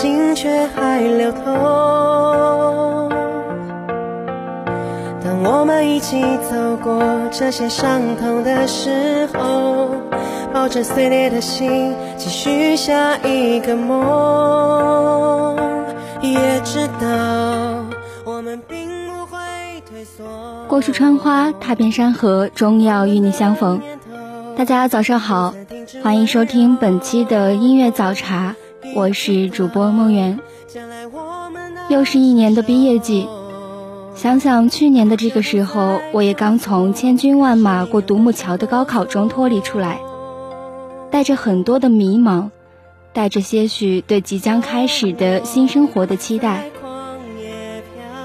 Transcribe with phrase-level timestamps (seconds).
[0.00, 1.42] 心却还流通。
[5.24, 9.88] 当我们一起走过这些伤痛的时候，
[10.54, 15.56] 抱着碎裂的心，继续下一个梦，
[16.20, 17.84] 也知道
[18.24, 19.40] 我们并不会
[19.90, 20.24] 退缩。
[20.68, 23.80] 过树穿花，踏遍山河，终要与你相逢。
[24.56, 25.54] 大家早上好，
[26.04, 28.54] 欢迎收听本期的音乐早茶，
[28.94, 30.38] 我是主播梦圆。
[31.88, 33.28] 又是一年的毕业季，
[34.14, 40.00] 想想去年的这个时候，我也刚从千军万马过独木桥的高考中脱离出来，
[41.10, 42.50] 带着很多的迷茫，
[43.12, 46.64] 带着些许对即将开始的新生活的期待。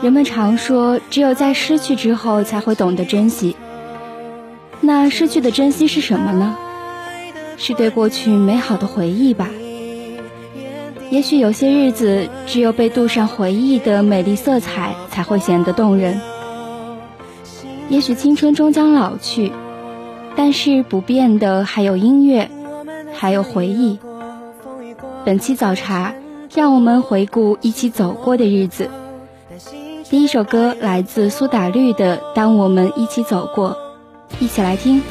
[0.01, 3.55] 人们常说，只有在失去之后才会懂得珍惜。
[4.81, 6.57] 那失去的珍惜是什么呢？
[7.55, 9.47] 是对过去美好的回忆吧。
[11.09, 16.19] 也许有些日子，只有被镀上回忆的美丽色彩，才会显得动人。
[17.89, 19.51] 也许青春终将老去，
[20.35, 22.49] 但是不变的还有音乐，
[23.13, 23.99] 还有回忆。
[25.23, 26.15] 本期早茶，
[26.53, 28.89] 让我们回顾一起走过的日子。
[30.09, 33.77] 第一首歌来自苏打绿的《当我们一起走过》，
[34.43, 35.01] 一起来听。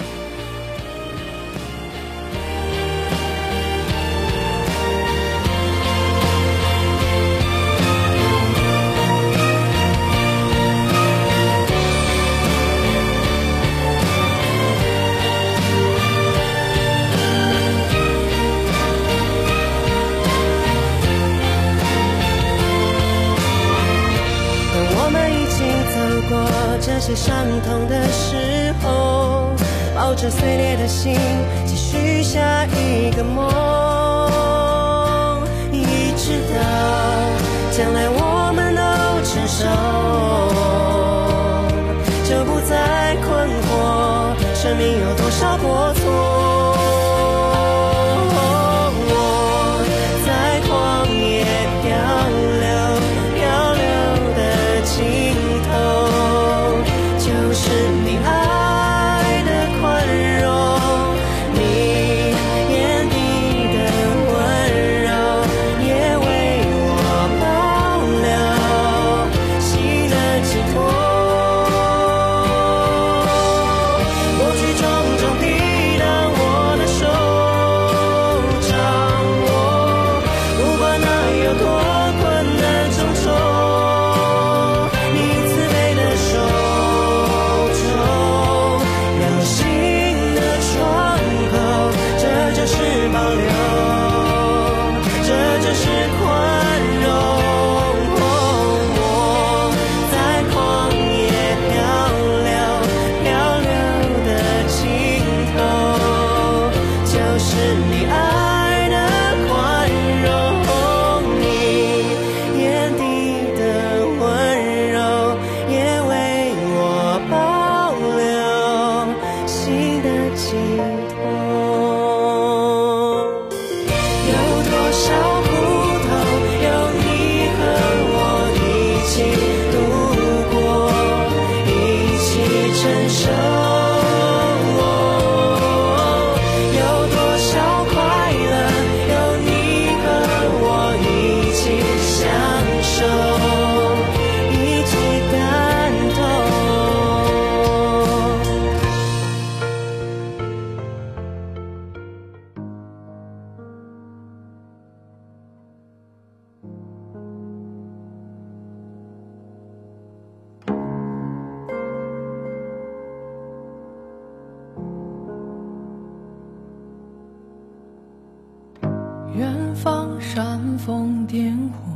[170.35, 171.93] 煽风点火，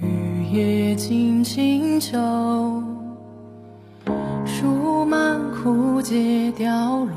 [0.00, 2.16] 雨夜惊清秋。
[4.46, 7.12] 树满枯竭凋落，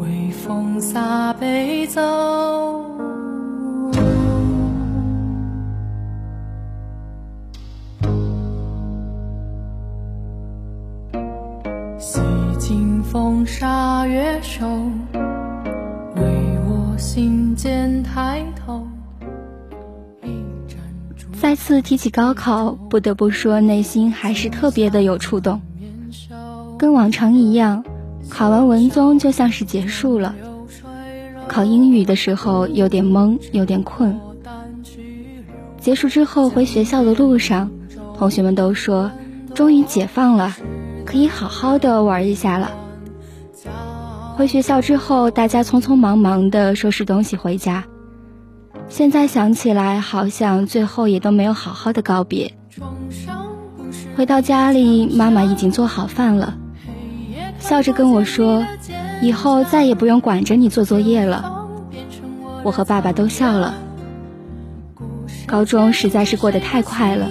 [0.00, 2.00] 微风洒悲奏。
[21.72, 25.62] 次提起高考，不得不说，内心还是特别的有触动。
[26.78, 27.82] 跟往常一样，
[28.28, 30.34] 考完文综就像是结束了。
[31.48, 34.20] 考英语的时候有点懵，有点困。
[35.80, 37.70] 结束之后回学校的路上，
[38.18, 39.10] 同学们都说，
[39.54, 40.54] 终于解放了，
[41.06, 42.70] 可以好好的玩一下了。
[44.36, 47.84] 回学校之后，大家匆匆忙忙的收拾东西回家。
[48.92, 52.52] 现在想起来，好像最后也都没有好好的告别。
[54.14, 56.58] 回到家里，妈妈已经做好饭了，
[57.58, 58.66] 笑着跟我说
[59.22, 61.66] ：“以后再也不用管着你做作业了。”
[62.62, 63.76] 我和爸爸都笑了。
[65.46, 67.30] 高中实在是过得太快了，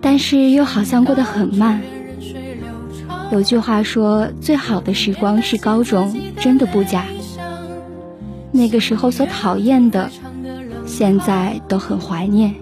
[0.00, 1.82] 但是又好像过得很慢。
[3.30, 7.04] 有句话说：“最好的时光是高中”，真的不假。
[8.50, 10.10] 那个时候所讨厌的，
[11.02, 12.61] 现在都很怀念。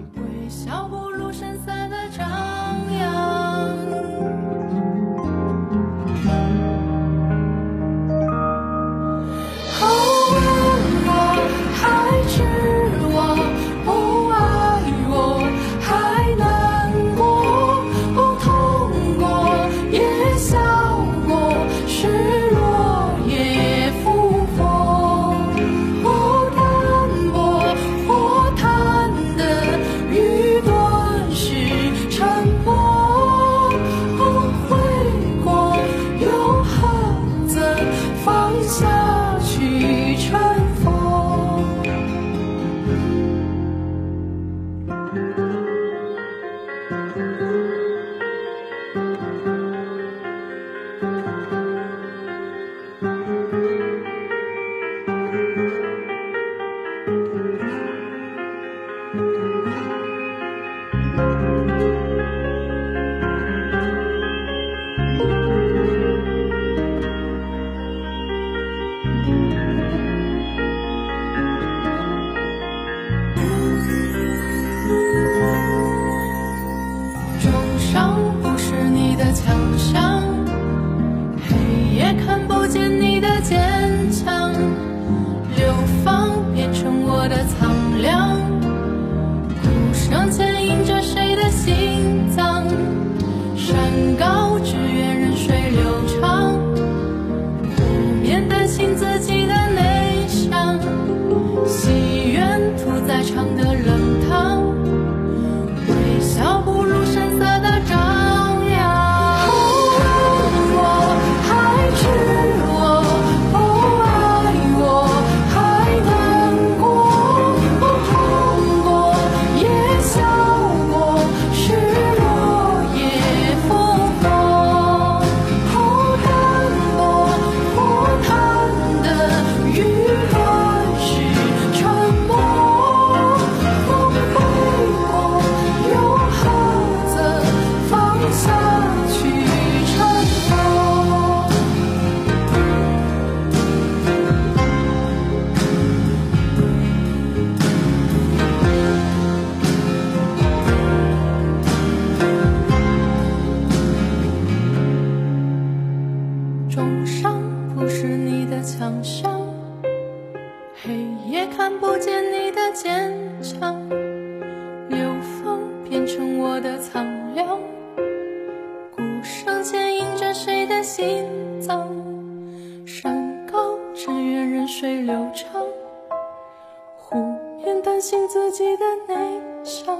[178.71, 179.99] 你的内伤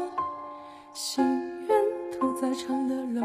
[0.94, 1.26] 心
[1.68, 1.78] 愿
[2.10, 3.22] 屠宰场的冷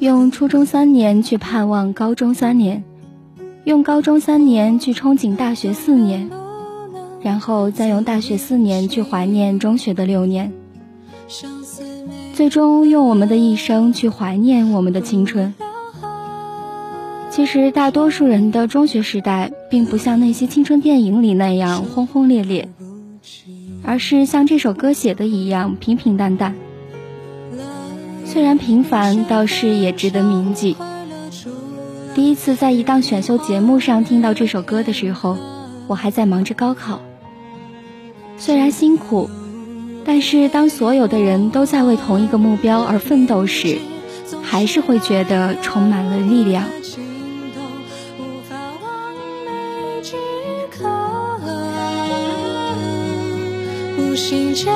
[0.00, 2.84] 用初中三年去盼望高中三年，
[3.64, 6.28] 用高中三年去憧憬大学四年，
[7.22, 10.52] 然后再用大学四年去怀念中学的六年，
[12.34, 15.54] 最终用我们的一生去怀念我们的青春。
[17.30, 22.68] 其实，大多数人的中学时代并不像那些青春电影里那样轰轰烈烈，
[23.82, 26.54] 而是像这首歌写的一样平平淡淡。
[28.34, 30.76] 虽然平凡，倒是也值得铭记。
[32.16, 35.38] 第一次在一档选秀节目上听到这首歌的时候，
[35.86, 37.00] 我还在忙着高考。
[38.36, 39.30] 虽然辛苦，
[40.04, 43.78] 但是当所有的人都在为同一个目标而奋斗时，
[44.42, 46.64] 还是会觉得充满了力量。
[48.18, 49.14] 无法完
[49.46, 50.16] 美即
[50.76, 50.88] 可，
[53.96, 54.74] 无心间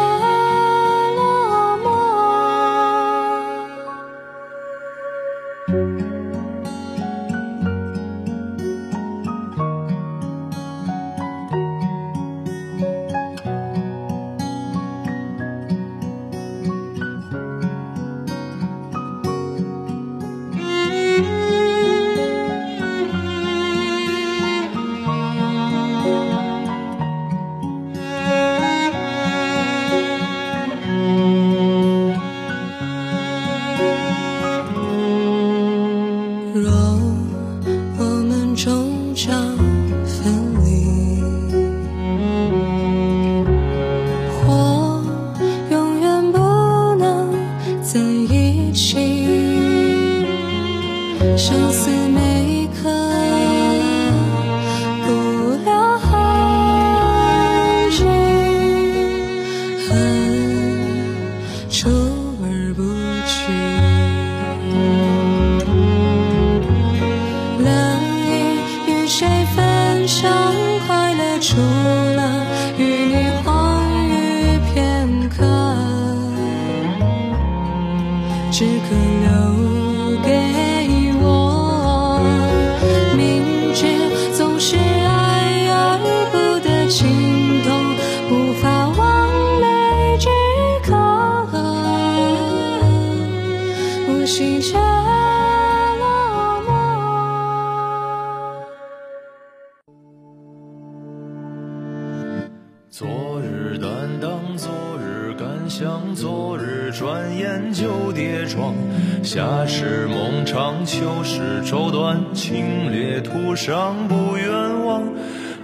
[110.99, 115.05] 长，秋时愁短，清冽途上不远望。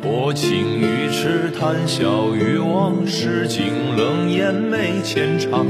[0.01, 5.67] 薄情于痴，谈笑于忘，诗经冷眼没浅尝。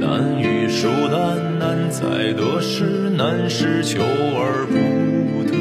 [0.00, 5.54] 难遇疏淡，难在得失，难是求而不得。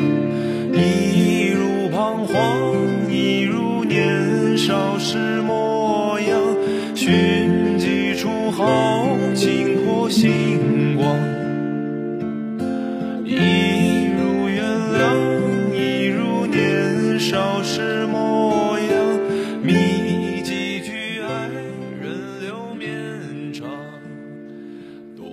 [0.80, 5.42] 一如彷徨，一如年少时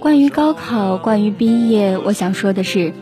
[0.00, 2.94] 关于高考，关于毕业，我想说的是，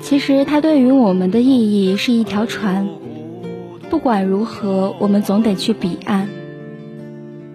[0.00, 2.88] 其实它对于我们的意义是一条船。
[3.90, 6.28] 不管如何，我们总得去彼岸。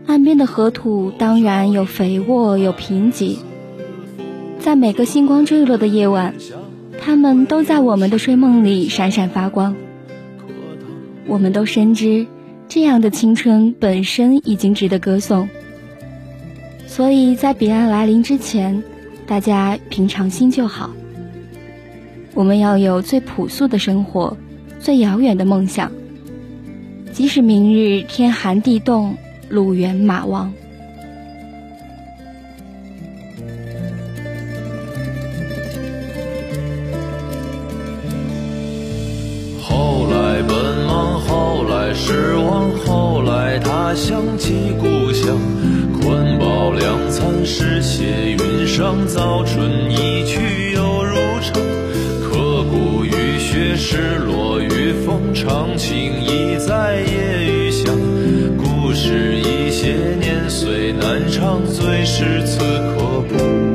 [0.05, 3.37] 岸边的河土当然有肥沃，有贫瘠。
[4.59, 6.35] 在每个星光坠落的夜晚，
[6.99, 9.73] 它们都在我们的睡梦里闪闪发光。
[11.27, 12.27] 我们都深知，
[12.67, 15.47] 这样的青春本身已经值得歌颂。
[16.89, 18.83] 所以在彼岸来临之前，
[19.25, 20.89] 大家平常心就好。
[22.33, 24.35] 我们要有最朴素的生活，
[24.79, 25.89] 最遥远的梦想。
[27.13, 29.15] 即使明日天寒地冻，
[29.47, 30.51] 路远马亡。
[39.61, 45.37] 后来奔忙，后来失望，后来他想起故乡，
[46.73, 49.05] 两餐，诗写云上。
[49.07, 51.53] 早春一去又如常，
[52.21, 57.95] 刻骨雨雪，失落雨风，长情已在夜雨响。
[58.57, 63.68] 故事一些年岁难长，最是此刻不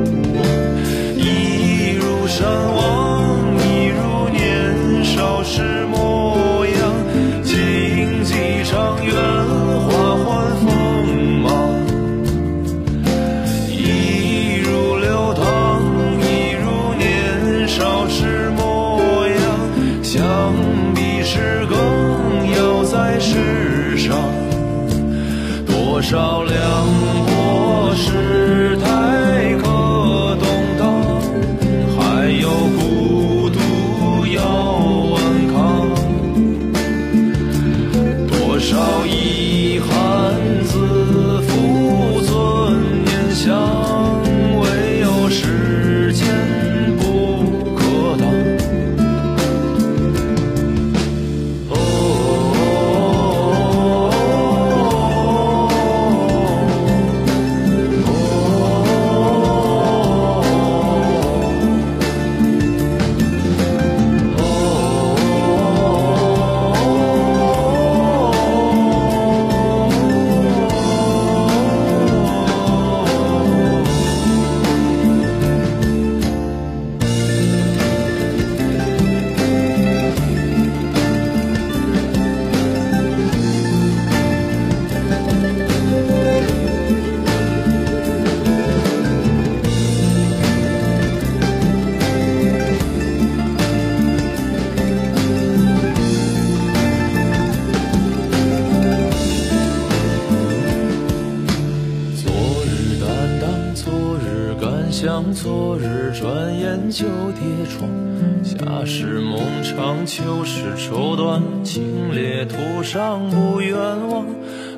[108.45, 113.75] 夏时梦长，秋时愁短，清冽途上不远
[114.07, 114.23] 望。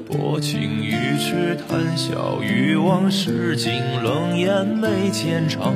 [0.07, 5.73] 薄情于痴，谈笑于往事，尽冷眼眉间长。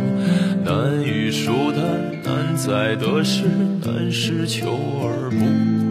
[0.63, 1.83] 难遇疏淡，
[2.23, 3.43] 难在得失，
[3.85, 4.69] 难是求
[5.03, 5.90] 而不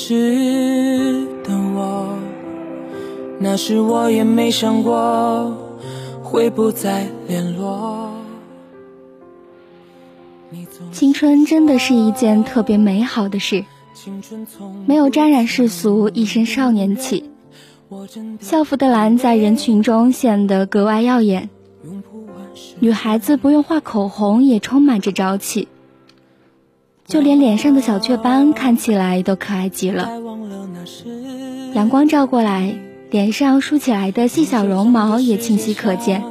[0.00, 2.16] 时的我？
[3.40, 5.52] 那时我也没想过
[6.22, 8.08] 会不再联络。
[10.92, 13.64] 青春真的是一件特别美好的事，
[14.86, 17.28] 没有沾染世俗，一身少年气。
[18.40, 21.50] 校服的蓝在人群中显得格外耀眼，
[22.78, 25.66] 女孩子不用画口红也充满着朝气，
[27.08, 30.10] 就连脸上的小雀斑看起来都可爱极了。
[31.72, 32.74] 阳光照过来，
[33.10, 36.22] 脸上梳起来的细小绒毛也清晰可见。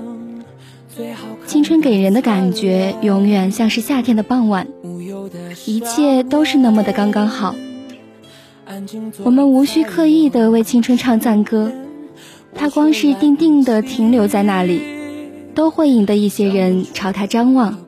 [1.48, 4.68] 青春给人的感觉永远像是夏天的傍晚，
[5.66, 7.56] 一切都是那么的刚刚好。
[9.24, 11.72] 我们无需刻意的为青春唱赞歌，
[12.54, 14.82] 它光是定定的停留在那里，
[15.56, 17.80] 都会引得一些人朝它张望，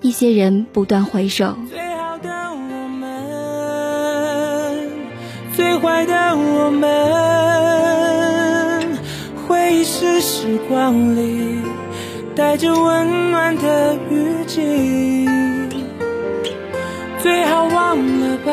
[0.00, 1.56] 一些人不断回首。
[5.56, 6.86] 最坏的我们，
[9.48, 11.62] 回忆是时光里
[12.34, 15.26] 带着温暖的雨季，
[17.22, 18.52] 最好忘了吧。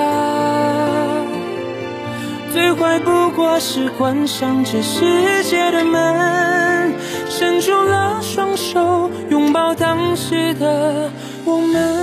[2.53, 6.93] 最坏不过是关上这世界的门，
[7.27, 11.11] 伸出了双手，拥抱当时的
[11.43, 12.02] 我们。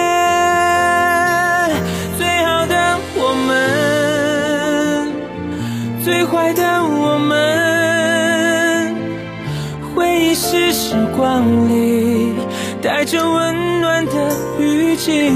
[11.31, 12.33] 时光里
[12.81, 14.11] 带着温暖的
[14.59, 15.31] 雨季，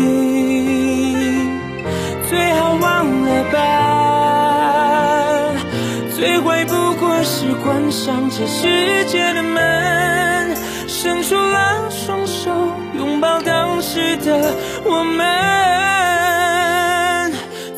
[2.30, 3.56] 最好忘了吧。
[6.14, 10.54] 最坏不过是关上这世界的门，
[10.86, 12.52] 伸出了双手
[12.98, 14.54] 拥抱当时的
[14.84, 15.26] 我们，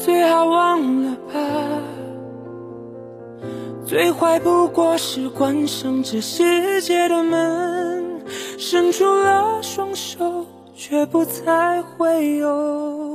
[0.04, 1.40] 最好忘了吧。
[3.86, 7.77] 最坏不过是关上这世界的门，
[8.70, 13.07] 伸出了双手，却不再会有。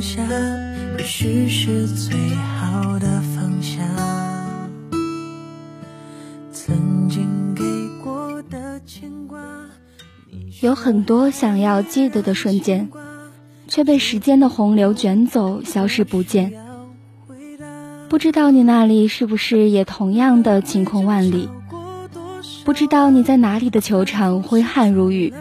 [0.00, 0.22] 下，
[0.98, 3.84] 也许是最好的方向。
[6.52, 7.62] 曾经给
[8.02, 9.38] 过的牵挂，
[10.60, 12.88] 有很多想要记得的瞬间，
[13.68, 16.52] 却被时间的洪流卷走，消失不见。
[18.08, 21.48] 不知道你那里是不是也同样的晴空万里？
[22.64, 25.32] 不知道你在哪里的球场挥汗如雨？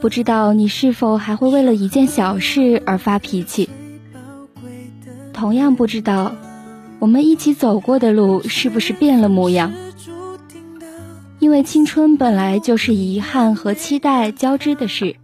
[0.00, 3.68] 不知道你是否还会为了一件小事而发脾气？
[5.32, 6.34] 同样不知道，
[6.98, 9.72] 我们一起走过的路是不是变了模样？
[11.38, 15.16] 因为青春本来就是遗憾和期待交织的事，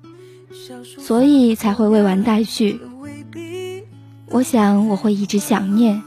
[0.98, 2.80] 所以才会未完待续。
[4.30, 6.02] 我想我会一直想念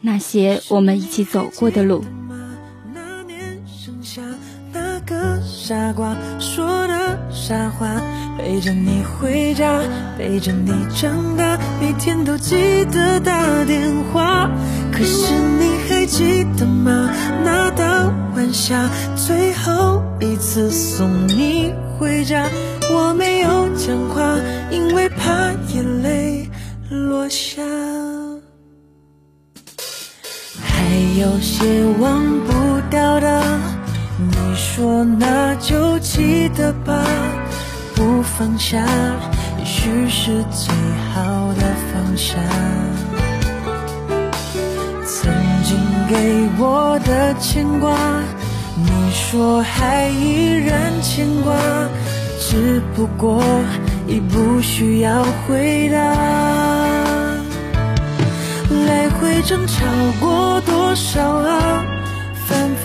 [0.00, 2.04] 那些我们一起走过的路。
[2.94, 4.22] 那年盛夏，
[4.72, 7.86] 那个傻瓜说的傻话，
[8.36, 9.80] 陪着你回家，
[10.18, 14.50] 陪着你长大，每天都记得打电话。
[14.90, 17.08] 可是你还记得吗？
[17.44, 22.48] 那道晚霞，最后一次送你回家，
[22.92, 24.36] 我没有讲话，
[24.68, 26.50] 因为怕眼泪
[26.90, 27.62] 落下。
[30.64, 33.40] 还有些忘不掉的，
[34.56, 37.04] 说那就记得吧，
[37.94, 38.82] 不放下，
[39.58, 40.74] 也许是最
[41.12, 42.36] 好的放下。
[45.04, 47.94] 曾经给我的牵挂，
[48.76, 51.54] 你说还依然牵挂，
[52.40, 53.42] 只不过
[54.06, 55.98] 已不需要回答。
[58.86, 59.84] 来回争吵
[60.18, 61.84] 过多少啊？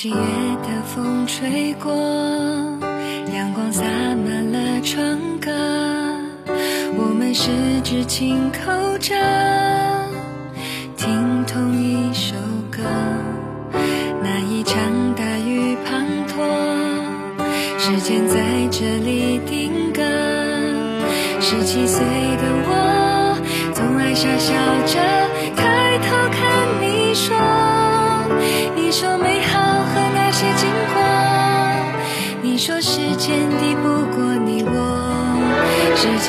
[0.00, 1.92] 七月的风吹过，
[3.34, 5.50] 阳光洒满了窗格，
[6.96, 7.50] 我们十
[7.82, 9.16] 指紧扣着，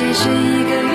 [0.00, 0.89] 我，世界是一个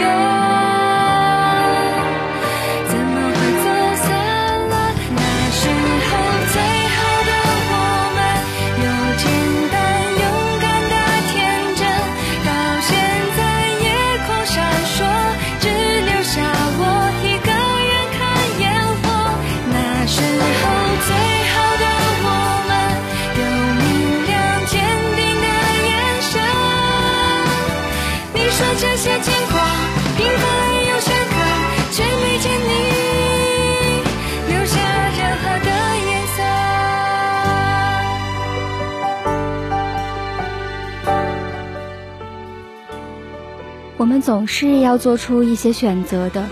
[44.06, 46.46] 我们总是要做出一些选择的，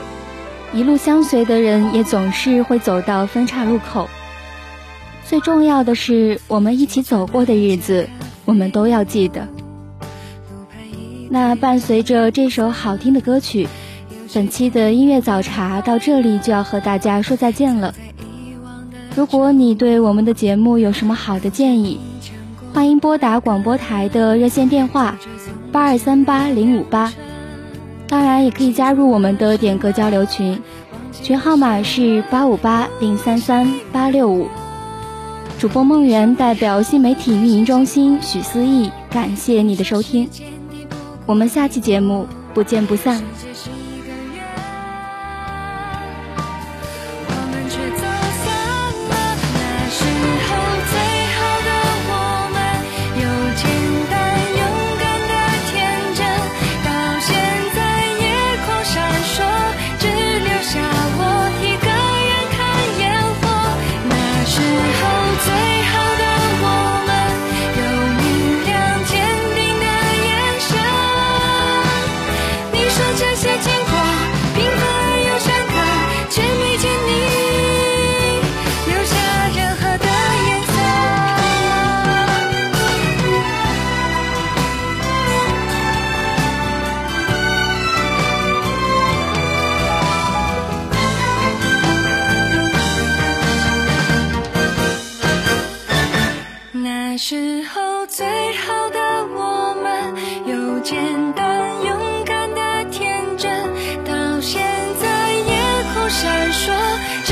[0.74, 4.10] 一路相随的人也总是会走到分岔路口。
[5.24, 8.10] 最重要的是，我们一起走过的日子，
[8.46, 9.48] 我们都要记得。
[11.30, 13.68] 那伴随着这首好听的歌曲，
[14.34, 17.94] 本期的音乐早茶到这里就要和大家说再见了。
[19.16, 22.00] 如果你对我们的节目有什么好的建议，
[22.74, 25.20] 欢迎拨打广播台的热线电话
[25.72, 27.14] 八二三八零五八。
[28.08, 30.62] 当然，也可以加入我们的点歌交流群，
[31.12, 34.48] 群号码是八五八零三三八六五。
[35.60, 40.30] 主播梦圆代表新媒体运营中心许思义，感谢你的收听，
[41.26, 43.24] 我们下期节目不见不散。
[98.16, 99.00] 最好的
[99.34, 100.14] 我们
[100.46, 103.50] 有简单勇敢的天真
[104.06, 104.62] 到现
[105.02, 107.23] 在夜空闪烁。